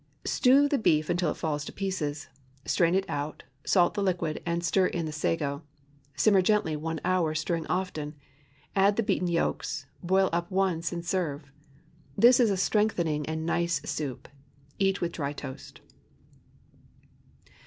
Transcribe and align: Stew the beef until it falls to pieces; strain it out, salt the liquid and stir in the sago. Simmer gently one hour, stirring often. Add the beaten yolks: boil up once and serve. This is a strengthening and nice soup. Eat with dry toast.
Stew 0.25 0.67
the 0.67 0.79
beef 0.79 1.11
until 1.11 1.29
it 1.29 1.37
falls 1.37 1.63
to 1.65 1.71
pieces; 1.71 2.27
strain 2.65 2.95
it 2.95 3.07
out, 3.07 3.43
salt 3.63 3.93
the 3.93 4.01
liquid 4.01 4.41
and 4.47 4.63
stir 4.63 4.87
in 4.87 5.05
the 5.05 5.11
sago. 5.11 5.61
Simmer 6.15 6.41
gently 6.41 6.75
one 6.75 6.99
hour, 7.05 7.35
stirring 7.35 7.67
often. 7.67 8.15
Add 8.75 8.95
the 8.95 9.03
beaten 9.03 9.27
yolks: 9.27 9.85
boil 10.01 10.29
up 10.33 10.49
once 10.49 10.91
and 10.91 11.05
serve. 11.05 11.51
This 12.17 12.39
is 12.39 12.49
a 12.49 12.57
strengthening 12.57 13.27
and 13.27 13.45
nice 13.45 13.79
soup. 13.87 14.27
Eat 14.79 15.01
with 15.01 15.11
dry 15.11 15.33
toast. 15.33 15.81